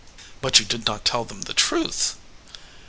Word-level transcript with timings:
"But 0.41 0.57
you 0.57 0.65
did 0.65 0.87
not 0.87 1.05
tell 1.05 1.25
them 1.25 1.43
the 1.43 1.53
truth?" 1.53 2.15